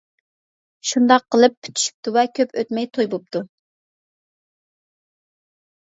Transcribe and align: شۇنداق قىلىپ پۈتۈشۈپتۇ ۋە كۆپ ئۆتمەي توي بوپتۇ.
شۇنداق 0.91 1.25
قىلىپ 1.35 1.57
پۈتۈشۈپتۇ 1.67 2.13
ۋە 2.17 2.23
كۆپ 2.39 2.57
ئۆتمەي 2.63 2.89
توي 2.97 3.11
بوپتۇ. 3.15 3.45